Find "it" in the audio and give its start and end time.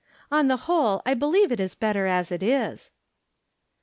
1.51-1.59